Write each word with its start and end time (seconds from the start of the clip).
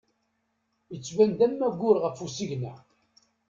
Yettban-d 0.93 1.39
am 1.45 1.59
aggur 1.67 1.97
ɣef 2.03 2.17
usigna. 2.25 2.73